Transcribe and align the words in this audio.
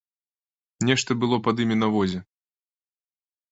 Нешта 0.91 1.17
было 1.25 1.39
пад 1.49 1.55
імі 1.67 1.79
на 1.83 1.87
возе. 1.99 2.19